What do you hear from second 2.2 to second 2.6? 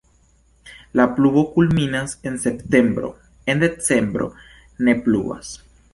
en